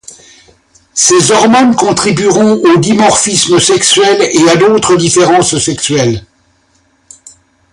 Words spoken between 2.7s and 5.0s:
dimorphisme sexuel et à d'autres